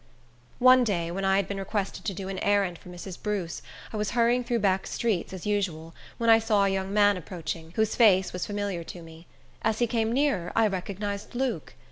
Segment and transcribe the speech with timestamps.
[0.57, 3.21] One day, when I had been requested to do an errand for Mrs.
[3.21, 3.61] Bruce,
[3.93, 7.71] I was hurrying through back streets, as usual, when I saw a young man approaching,
[7.75, 9.27] whose face was familiar to me.
[9.61, 11.75] As he came nearer, I recognized Luke.